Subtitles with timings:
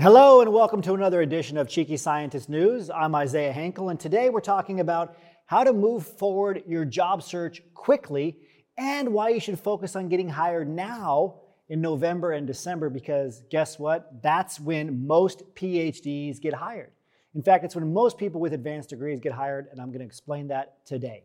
[0.00, 2.88] Hello, and welcome to another edition of Cheeky Scientist News.
[2.88, 7.60] I'm Isaiah Hankel, and today we're talking about how to move forward your job search
[7.74, 8.38] quickly
[8.78, 13.78] and why you should focus on getting hired now in November and December because guess
[13.78, 14.22] what?
[14.22, 16.92] That's when most PhDs get hired.
[17.34, 20.06] In fact, it's when most people with advanced degrees get hired, and I'm going to
[20.06, 21.24] explain that today.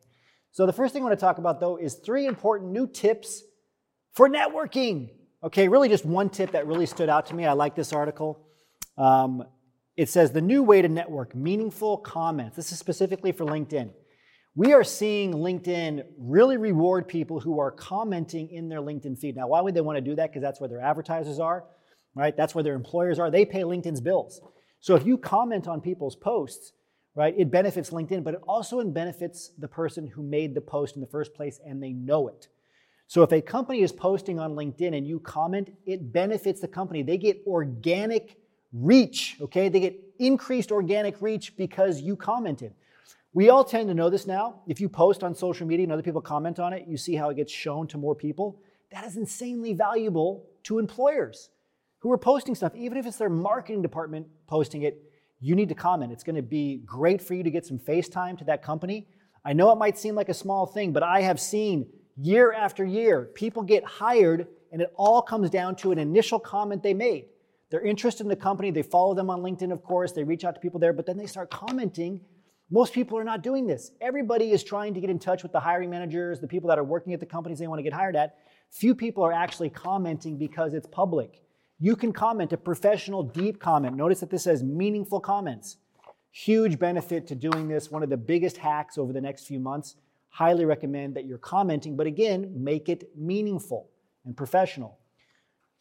[0.52, 3.44] So, the first thing I want to talk about though is three important new tips
[4.12, 5.12] for networking.
[5.42, 7.46] Okay, really just one tip that really stood out to me.
[7.46, 8.44] I like this article.
[8.98, 9.44] Um,
[9.96, 12.56] it says the new way to network meaningful comments.
[12.56, 13.92] This is specifically for LinkedIn.
[14.56, 19.36] We are seeing LinkedIn really reward people who are commenting in their LinkedIn feed.
[19.36, 20.32] Now, why would they want to do that?
[20.32, 21.66] Because that's where their advertisers are,
[22.16, 22.36] right?
[22.36, 23.30] That's where their employers are.
[23.30, 24.42] They pay LinkedIn's bills.
[24.80, 26.74] So if you comment on people's posts,
[27.14, 31.02] right, it benefits LinkedIn, but it also benefits the person who made the post in
[31.02, 32.48] the first place and they know it.
[33.08, 37.04] So if a company is posting on LinkedIn and you comment, it benefits the company.
[37.04, 38.38] They get organic
[38.82, 39.70] reach, okay?
[39.70, 42.74] They get increased organic reach because you commented.
[43.34, 44.62] We all tend to know this now.
[44.68, 47.30] If you post on social media and other people comment on it, you see how
[47.30, 48.60] it gets shown to more people.
[48.92, 51.50] That is insanely valuable to employers
[52.00, 52.76] who are posting stuff.
[52.76, 55.02] Even if it's their marketing department posting it,
[55.40, 56.12] you need to comment.
[56.12, 59.08] It's going to be great for you to get some face time to that company.
[59.46, 62.84] I know it might seem like a small thing, but I have seen year after
[62.84, 67.26] year people get hired and it all comes down to an initial comment they made.
[67.70, 68.72] They're interested in the company.
[68.72, 70.12] They follow them on LinkedIn, of course.
[70.14, 72.22] They reach out to people there, but then they start commenting.
[72.70, 73.92] Most people are not doing this.
[74.02, 76.84] Everybody is trying to get in touch with the hiring managers, the people that are
[76.84, 78.38] working at the companies they want to get hired at.
[78.72, 81.42] Few people are actually commenting because it's public.
[81.80, 83.96] You can comment a professional, deep comment.
[83.96, 85.78] Notice that this says meaningful comments.
[86.32, 87.90] Huge benefit to doing this.
[87.90, 89.96] One of the biggest hacks over the next few months.
[90.30, 93.90] Highly recommend that you're commenting, but again, make it meaningful
[94.26, 95.00] and professional.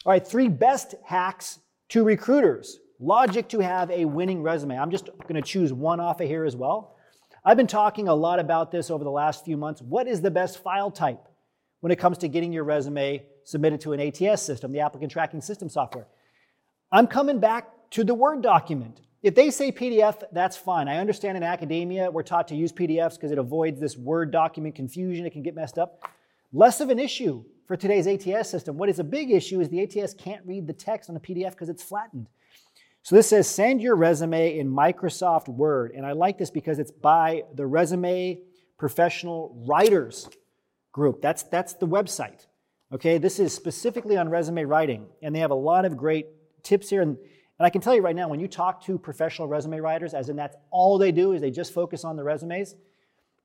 [0.05, 1.59] All right, three best hacks
[1.91, 4.79] to recruiters, logic to have a winning resume.
[4.79, 6.97] I'm just going to choose one off of here as well.
[7.45, 9.81] I've been talking a lot about this over the last few months.
[9.81, 11.29] What is the best file type
[11.81, 15.41] when it comes to getting your resume submitted to an ATS system, the applicant tracking
[15.41, 16.09] system software?
[16.91, 19.01] I'm coming back to the Word document.
[19.23, 20.89] If they say PDF, that's fine.
[20.89, 24.75] I understand in academia we're taught to use PDFs because it avoids this Word document
[24.75, 25.25] confusion.
[25.25, 26.03] It can get messed up.
[26.53, 28.77] Less of an issue for today's ATS system.
[28.77, 31.51] What is a big issue is the ATS can't read the text on a PDF
[31.51, 32.29] because it's flattened.
[33.03, 35.93] So this says send your resume in Microsoft Word.
[35.95, 38.41] And I like this because it's by the Resume
[38.79, 40.29] Professional Writers
[40.93, 41.21] group.
[41.23, 42.47] That's, that's the website.
[42.93, 46.27] Okay, this is specifically on resume writing, and they have a lot of great
[46.63, 47.03] tips here.
[47.03, 50.15] And, and I can tell you right now, when you talk to professional resume writers,
[50.15, 52.77] as in that's all they do is they just focus on the resumes,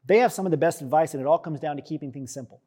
[0.06, 2.32] they have some of the best advice, and it all comes down to keeping things
[2.32, 2.62] simple.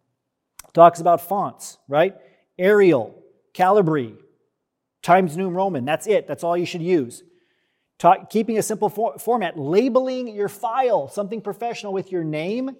[0.74, 2.16] Talks about fonts, right?
[2.58, 3.22] Arial,
[3.54, 4.16] Calibri,
[5.02, 5.84] Times New Roman.
[5.84, 6.26] That's it.
[6.26, 7.22] That's all you should use.
[7.98, 12.76] Talk, keeping a simple for, format, labeling your file, something professional with your name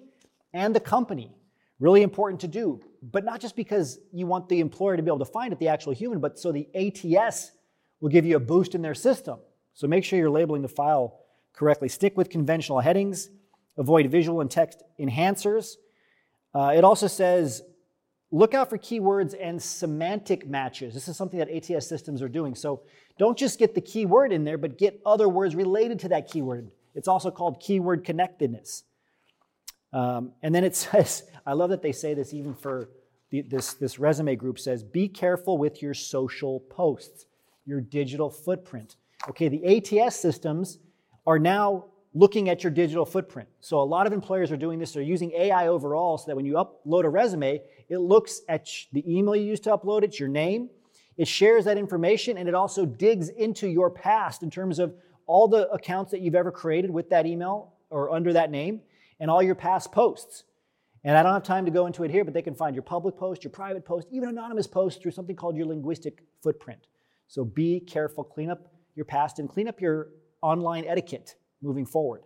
[0.53, 1.33] and the company.
[1.79, 5.19] Really important to do, but not just because you want the employer to be able
[5.19, 7.51] to find it, the actual human, but so the ATS
[8.01, 9.39] will give you a boost in their system.
[9.73, 11.19] So make sure you're labeling the file
[11.53, 11.89] correctly.
[11.89, 13.29] Stick with conventional headings,
[13.77, 15.75] avoid visual and text enhancers.
[16.53, 17.61] Uh, it also says
[18.31, 20.93] Look out for keywords and semantic matches.
[20.93, 22.55] This is something that ATS systems are doing.
[22.55, 22.81] So
[23.17, 26.71] don't just get the keyword in there, but get other words related to that keyword.
[26.95, 28.83] It's also called keyword connectedness.
[29.93, 32.89] Um, and then it says, I love that they say this even for
[33.29, 37.25] the, this, this resume group says, be careful with your social posts,
[37.65, 38.95] your digital footprint.
[39.29, 40.79] Okay, the ATS systems
[41.25, 43.49] are now looking at your digital footprint.
[43.59, 44.93] So a lot of employers are doing this.
[44.93, 49.03] They're using AI overall so that when you upload a resume, it looks at the
[49.05, 50.69] email you used to upload it, your name.
[51.17, 54.95] It shares that information and it also digs into your past in terms of
[55.27, 58.79] all the accounts that you've ever created with that email or under that name
[59.19, 60.45] and all your past posts.
[61.03, 62.83] And I don't have time to go into it here, but they can find your
[62.83, 66.87] public post, your private post, even anonymous posts through something called your linguistic footprint.
[67.27, 70.07] So be careful, clean up your past and clean up your
[70.41, 71.35] online etiquette
[71.65, 72.21] moving forward.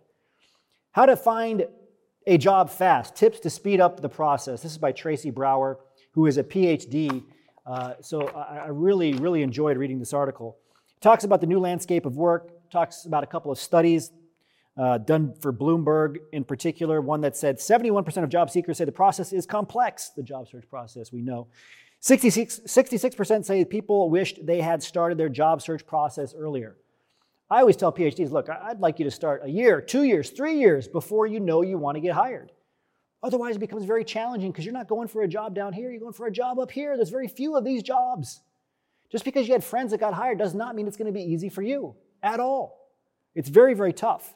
[0.92, 1.66] How to find
[2.26, 4.62] a job fast, tips to speed up the process.
[4.62, 5.78] This is by Tracy Brower,
[6.12, 7.24] who is a PhD.
[7.66, 10.58] Uh, so I, I really, really enjoyed reading this article.
[10.96, 14.10] It talks about the new landscape of work, talks about a couple of studies
[14.76, 18.92] uh, done for Bloomberg in particular, one that said 71% of job seekers say the
[18.92, 21.48] process is complex, the job search process, we know.
[22.00, 26.76] 66, 66% say people wished they had started their job search process earlier.
[27.50, 30.58] I always tell PhDs, look, I'd like you to start a year, two years, three
[30.58, 32.52] years before you know you want to get hired.
[33.22, 36.00] Otherwise, it becomes very challenging because you're not going for a job down here, you're
[36.00, 36.96] going for a job up here.
[36.96, 38.40] There's very few of these jobs.
[39.10, 41.22] Just because you had friends that got hired does not mean it's going to be
[41.22, 42.88] easy for you at all.
[43.34, 44.34] It's very, very tough.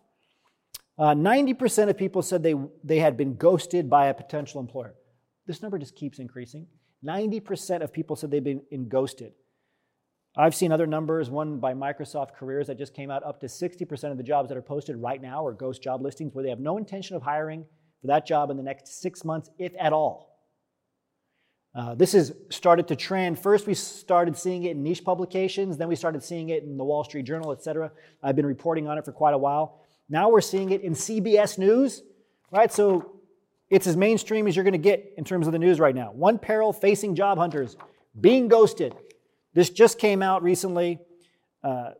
[0.98, 4.94] Uh, 90% of people said they, they had been ghosted by a potential employer.
[5.46, 6.66] This number just keeps increasing.
[7.04, 9.32] 90% of people said they've been ghosted.
[10.36, 14.10] I've seen other numbers, one by Microsoft Careers that just came out, up to 60%
[14.10, 16.58] of the jobs that are posted right now are ghost job listings where they have
[16.58, 17.64] no intention of hiring
[18.00, 20.34] for that job in the next six months, if at all.
[21.72, 23.38] Uh, this has started to trend.
[23.38, 26.84] First, we started seeing it in niche publications, then we started seeing it in the
[26.84, 27.92] Wall Street Journal, et cetera.
[28.22, 29.80] I've been reporting on it for quite a while.
[30.08, 32.02] Now we're seeing it in CBS News,
[32.50, 32.72] right?
[32.72, 33.20] So
[33.70, 36.12] it's as mainstream as you're going to get in terms of the news right now.
[36.12, 37.76] One peril facing job hunters
[38.20, 38.94] being ghosted.
[39.54, 40.98] This just came out recently.
[41.62, 41.92] Uh,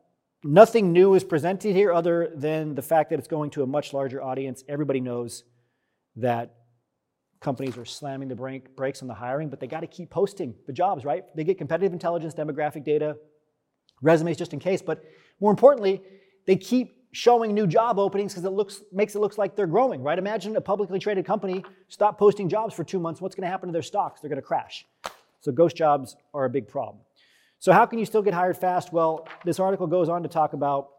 [0.42, 3.92] nothing new is presented here other than the fact that it's going to a much
[3.92, 4.64] larger audience.
[4.68, 5.44] Everybody knows
[6.16, 6.54] that
[7.40, 10.54] companies are slamming the brake, brakes on the hiring, but they got to keep posting
[10.66, 11.24] the jobs, right?
[11.36, 13.16] They get competitive intelligence, demographic data,
[14.02, 15.04] resumes just in case, but
[15.40, 16.02] more importantly,
[16.46, 20.02] they keep showing new job openings because it looks makes it looks like they're growing,
[20.02, 20.18] right?
[20.18, 23.20] Imagine a publicly traded company stop posting jobs for two months.
[23.20, 24.20] What's going to happen to their stocks?
[24.20, 24.84] They're going to crash.
[25.40, 26.98] So ghost jobs are a big problem.
[27.64, 28.92] So how can you still get hired fast?
[28.92, 30.90] Well, this article goes on to talk about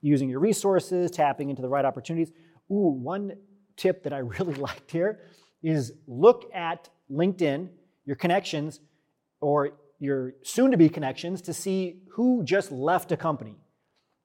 [0.00, 2.32] using your resources, tapping into the right opportunities.
[2.70, 3.32] Ooh, one
[3.76, 5.20] tip that I really liked here
[5.62, 7.68] is look at LinkedIn,
[8.06, 8.80] your connections,
[9.42, 13.58] or your soon to be connections to see who just left a company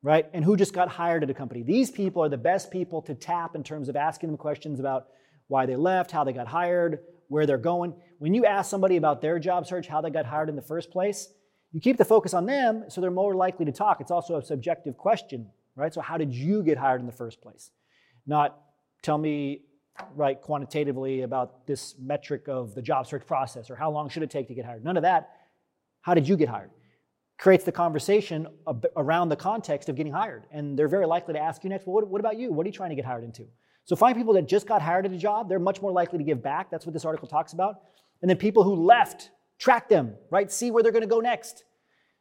[0.02, 0.28] right?
[0.34, 1.62] And who just got hired at a company.
[1.62, 5.08] These people are the best people to tap in terms of asking them questions about
[5.50, 7.94] why they left, how they got hired, where they're going.
[8.18, 10.90] When you ask somebody about their job search, how they got hired in the first
[10.90, 11.28] place,
[11.72, 14.02] you keep the focus on them so they're more likely to talk.
[14.02, 15.94] It's also a subjective question, right?
[15.94, 17.72] So, how did you get hired in the first place?
[18.26, 18.60] Not
[19.02, 19.62] tell me,
[20.16, 24.30] right, quantitatively about this metric of the job search process or how long should it
[24.30, 24.84] take to get hired.
[24.84, 25.30] None of that.
[26.02, 26.72] How did you get hired?
[27.40, 28.48] creates the conversation
[28.98, 30.44] around the context of getting hired.
[30.52, 32.52] And they're very likely to ask you next, well, what, what, about you?
[32.52, 33.46] What are you trying to get hired into?
[33.86, 35.48] So find people that just got hired at a job.
[35.48, 36.70] They're much more likely to give back.
[36.70, 37.76] That's what this article talks about.
[38.22, 40.52] And then people who left, track them, right?
[40.52, 41.66] See where they're going to go next.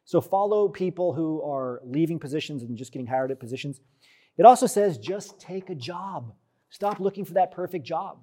[0.05, 3.79] So follow people who are leaving positions and just getting hired at positions.
[4.37, 6.33] It also says just take a job.
[6.69, 8.19] Stop looking for that perfect job.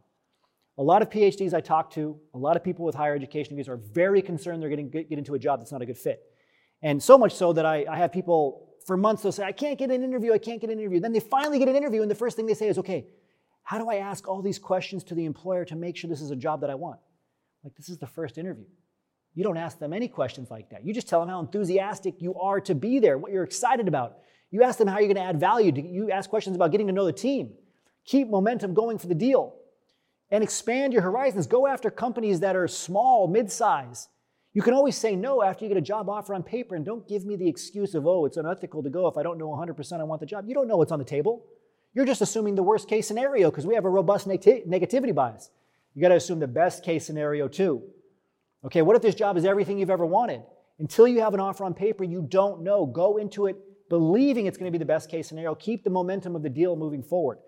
[0.79, 3.69] A lot of PhDs I talk to, a lot of people with higher education degrees
[3.69, 6.23] are very concerned they're going to get into a job that's not a good fit.
[6.83, 9.79] And so much so that I, I have people for months, they'll say, I can't
[9.79, 11.01] get an interview, I can't get an interview.
[11.01, 13.07] Then they finally get an interview, and the first thing they say is, okay,
[13.63, 16.31] how do I ask all these questions to the employer to make sure this is
[16.31, 17.01] a job that I want?
[17.65, 18.67] Like, this is the first interview.
[19.37, 20.85] You don't ask them any questions like that.
[20.85, 24.17] You just tell them how enthusiastic you are to be there, what you're excited about.
[24.51, 25.73] You ask them how you're going to add value.
[25.73, 27.53] You ask questions about getting to know the team.
[28.05, 29.55] Keep momentum going for the deal
[30.33, 31.47] and expand your horizons.
[31.47, 34.09] Go after companies that are small, mid size
[34.57, 37.07] you can always say no after you get a job offer on paper and don't
[37.07, 40.01] give me the excuse of, oh, it's unethical to go if I don't know 100%
[40.01, 40.47] I want the job.
[40.49, 41.45] You don't know what's on the table.
[41.93, 45.51] You're just assuming the worst case scenario because we have a robust neg- negativity bias.
[45.93, 47.83] You got to assume the best case scenario too.
[48.67, 50.43] Okay, what if this job is everything you've ever wanted?
[50.81, 52.85] Until you have an offer on paper, you don't know.
[52.85, 53.57] Go into it
[53.89, 55.55] believing it's going to be the best case scenario.
[55.55, 57.39] Keep the momentum of the deal moving forward.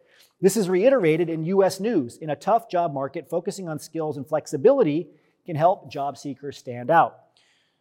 [0.41, 2.19] This is reiterated in US News.
[2.19, 5.09] In a tough job market, focusing on skills and flexibility
[5.45, 7.19] can help job seekers stand out.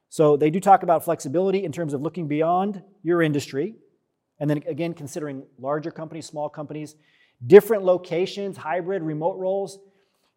[0.10, 3.76] So they do talk about flexibility in terms of looking beyond your industry,
[4.40, 6.96] and then again, considering larger companies, small companies,
[7.46, 9.78] different locations, hybrid, remote roles.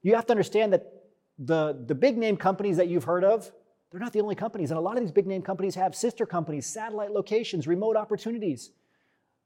[0.02, 0.99] You have to understand that
[1.40, 3.50] the, the big name companies that you've heard of,
[3.90, 4.70] they're not the only companies.
[4.70, 8.70] And a lot of these big name companies have sister companies, satellite locations, remote opportunities,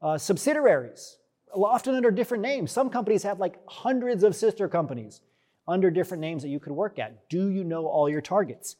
[0.02, 1.18] uh, subsidiaries,
[1.54, 2.72] often under different names.
[2.72, 5.20] Some companies have like hundreds of sister companies
[5.66, 7.28] under different names that you could work at.
[7.30, 8.76] Do you know all your targets?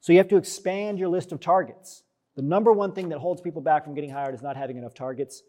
[0.00, 2.04] So you have to expand your list of targets.
[2.36, 4.94] The number one thing that holds people back from getting hired is not having enough
[4.94, 5.42] targets,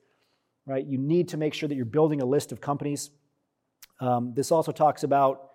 [0.66, 0.86] right?
[0.86, 3.12] You need to make sure that you're building a list of companies.
[4.02, 5.53] Um, this also talks about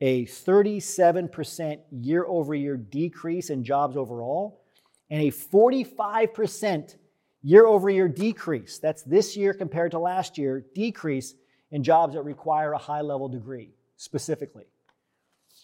[0.00, 4.62] a 37% year over year decrease in jobs overall
[5.10, 6.96] and a 45%
[7.42, 8.78] year over year decrease.
[8.78, 11.34] That's this year compared to last year, decrease
[11.70, 14.64] in jobs that require a high level degree specifically.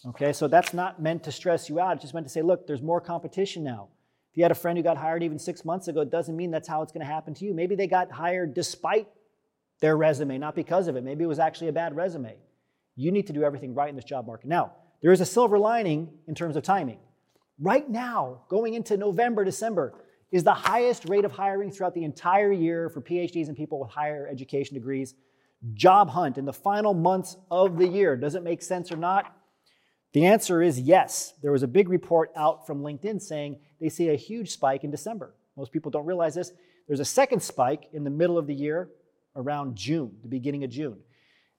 [0.05, 1.93] Okay, so that's not meant to stress you out.
[1.93, 3.89] It's just meant to say, look, there's more competition now.
[4.31, 6.51] If you had a friend who got hired even six months ago, it doesn't mean
[6.51, 7.53] that's how it's going to happen to you.
[7.53, 9.07] Maybe they got hired despite
[9.79, 11.03] their resume, not because of it.
[11.03, 12.35] Maybe it was actually a bad resume.
[12.95, 14.47] You need to do everything right in this job market.
[14.47, 16.99] Now, there is a silver lining in terms of timing.
[17.59, 19.93] Right now, going into November, December,
[20.31, 23.91] is the highest rate of hiring throughout the entire year for PhDs and people with
[23.91, 25.13] higher education degrees
[25.73, 28.17] job hunt in the final months of the year.
[28.17, 29.33] Does it make sense or not?
[30.13, 31.33] The answer is yes.
[31.41, 34.91] There was a big report out from LinkedIn saying they see a huge spike in
[34.91, 35.33] December.
[35.55, 36.51] Most people don't realize this.
[36.87, 38.89] There's a second spike in the middle of the year
[39.35, 40.97] around June, the beginning of June.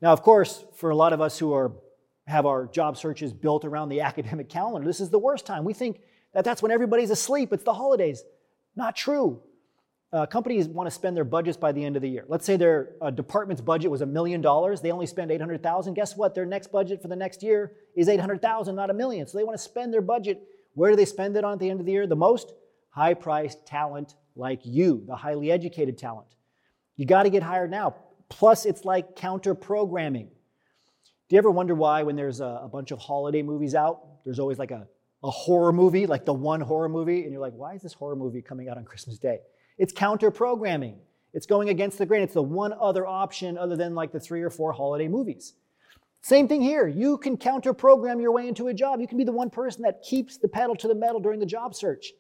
[0.04, 1.73] Now, of course, for a lot of us who are
[2.26, 5.64] have our job searches built around the academic calendar, this is the worst time.
[5.64, 5.99] We think
[6.34, 8.23] that that's when everybody's asleep, it's the holidays.
[8.76, 9.40] Not true.
[10.12, 12.26] Uh, companies want to spend their budgets by the end of the year.
[12.28, 14.82] Let's say their uh, department's budget was a million dollars.
[14.82, 15.94] They only spend 800,000.
[15.94, 16.34] Guess what?
[16.34, 19.26] Their next budget for the next year is 800,000, not a million.
[19.26, 20.42] So they want to spend their budget.
[20.75, 22.06] Where do they spend it on at the end of the year?
[22.06, 22.52] The most
[22.90, 26.28] high priced talent like you, the highly educated talent.
[26.96, 27.94] You got to get hired now.
[28.28, 30.28] Plus, it's like counter programming.
[31.28, 34.38] Do you ever wonder why, when there's a, a, bunch of holiday movies out, there's
[34.38, 34.87] always like a,
[35.23, 38.16] a horror movie, like the one horror movie, and you're like, why is this horror
[38.16, 39.40] movie coming out on Christmas Day?
[39.78, 40.99] It's counter programming.
[41.33, 42.23] It's going against the grain.
[42.23, 45.54] It's the one other option other than like the three or four holiday movies.
[46.21, 46.87] Same thing here.
[46.87, 49.00] You can counter program your way into a job.
[49.00, 51.47] You can be the one person that keeps the pedal to the metal during the
[51.47, 52.12] job search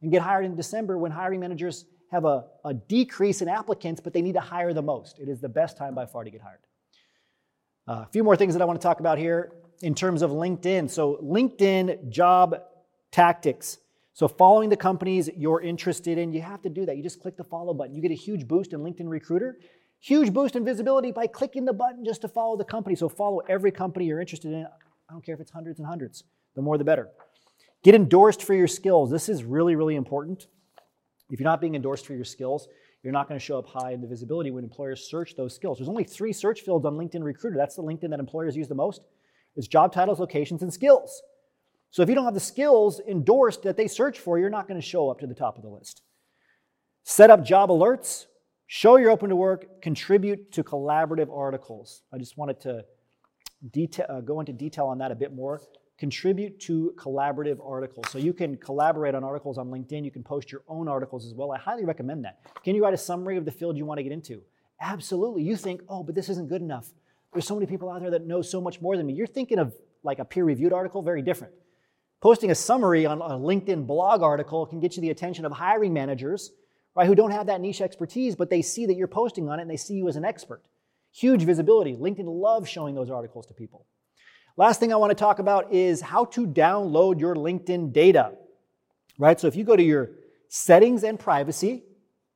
[0.00, 4.12] and get hired in December when hiring managers have a, a decrease in applicants, but
[4.12, 5.18] they need to hire the most.
[5.18, 6.60] It is the best time by far to get hired.
[7.88, 10.30] Uh, a few more things that I want to talk about here in terms of
[10.30, 10.90] LinkedIn.
[10.90, 12.60] So, LinkedIn job
[13.10, 13.78] tactics.
[14.12, 16.98] So, following the companies you're interested in, you have to do that.
[16.98, 17.94] You just click the follow button.
[17.94, 19.56] You get a huge boost in LinkedIn Recruiter,
[19.98, 22.94] huge boost in visibility by clicking the button just to follow the company.
[22.94, 24.66] So, follow every company you're interested in.
[24.66, 27.08] I don't care if it's hundreds and hundreds, the more the better.
[27.82, 29.10] Get endorsed for your skills.
[29.10, 30.46] This is really, really important.
[31.32, 32.68] If you're not being endorsed for your skills,
[33.02, 35.78] you're not going to show up high in the visibility when employers search those skills.
[35.78, 37.56] There's only three search fields on LinkedIn Recruiter.
[37.56, 39.00] That's the LinkedIn that employers use the most.
[39.56, 41.22] It's job titles, locations, and skills.
[41.90, 44.80] So if you don't have the skills endorsed that they search for, you're not going
[44.80, 46.02] to show up to the top of the list.
[47.04, 48.26] Set up job alerts,
[48.66, 52.02] show you're open to work, contribute to collaborative articles.
[52.12, 52.84] I just wanted to
[53.72, 55.62] detail, uh, go into detail on that a bit more
[56.02, 58.06] contribute to collaborative articles.
[58.10, 60.04] So you can collaborate on articles on LinkedIn.
[60.04, 61.52] You can post your own articles as well.
[61.52, 62.40] I highly recommend that.
[62.64, 64.42] Can you write a summary of the field you want to get into?
[64.80, 65.44] Absolutely.
[65.44, 66.90] You think, oh, but this isn't good enough.
[67.32, 69.12] There's so many people out there that know so much more than me.
[69.12, 71.52] You're thinking of like a peer reviewed article, very different.
[72.20, 75.92] Posting a summary on a LinkedIn blog article can get you the attention of hiring
[75.92, 76.50] managers,
[76.96, 79.62] right, who don't have that niche expertise, but they see that you're posting on it
[79.62, 80.62] and they see you as an expert.
[81.12, 81.94] Huge visibility.
[81.94, 83.86] LinkedIn loves showing those articles to people.
[84.56, 88.32] Last thing I want to talk about is how to download your LinkedIn data.
[89.18, 89.38] Right?
[89.40, 90.10] So if you go to your
[90.48, 91.84] settings and privacy,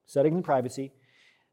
[0.06, 0.92] settings and privacy,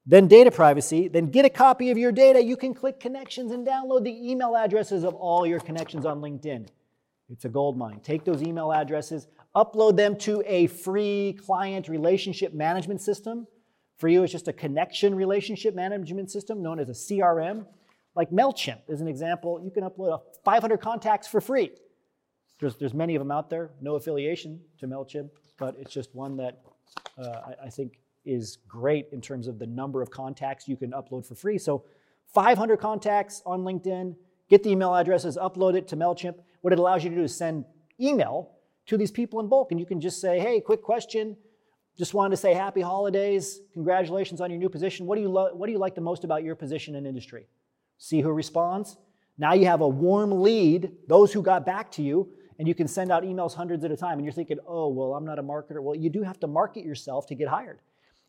[0.06, 3.66] then data privacy, then get a copy of your data, you can click connections and
[3.66, 6.68] download the email addresses of all your connections on LinkedIn.
[7.30, 8.02] It's a gold mine.
[8.02, 13.48] Take those email addresses, upload them to a free client relationship management system.
[13.98, 17.66] For you, it's just a connection relationship management system known as a CRM.
[18.16, 19.62] Like MailChimp is an example.
[19.64, 21.72] You can upload 500 contacts for free.
[22.60, 26.38] There's, there's many of them out there, no affiliation to MailChimp, but it's just one
[26.38, 26.62] that
[27.18, 30.92] uh, I, I think is great in terms of the number of contacts you can
[30.92, 31.58] upload for free.
[31.58, 31.84] So
[32.34, 34.16] 500 contacts on LinkedIn,
[34.50, 36.36] get the email addresses, upload it to MailChimp.
[36.62, 37.66] What it allows you to do is send
[38.00, 38.52] email
[38.86, 39.72] to these people in bulk.
[39.72, 41.36] And you can just say, hey, quick question.
[41.98, 43.60] Just wanted to say happy holidays.
[43.74, 45.06] Congratulations on your new position.
[45.06, 47.48] What do you, lo- what do you like the most about your position in industry?
[47.98, 48.98] See who responds.
[49.38, 52.88] Now you have a warm lead, those who got back to you, and you can
[52.88, 54.20] send out emails hundreds at a time.
[54.20, 55.82] And you're thinking, oh, well, I'm not a marketer.
[55.82, 57.80] Well, you do have to market yourself to get hired.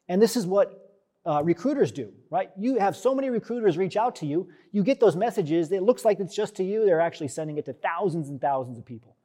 [0.09, 0.85] And this is what
[1.27, 2.51] uh, recruiters do, right?
[2.59, 6.05] You have so many recruiters reach out to you, you get those messages, it looks
[6.05, 9.17] like it's just to you, they're actually sending it to thousands and thousands of people.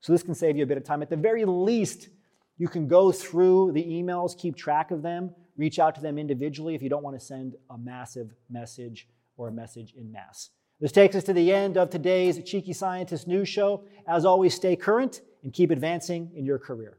[0.00, 1.02] So this can save you a bit of time.
[1.02, 2.08] At the very least,
[2.56, 6.74] you can go through the emails, keep track of them, reach out to them individually
[6.74, 9.08] if you don't want to send a massive message
[9.42, 10.50] or a message in mass.
[10.80, 13.84] This takes us to the end of today's Cheeky Scientist News Show.
[14.06, 16.98] As always, stay current and keep advancing in your career.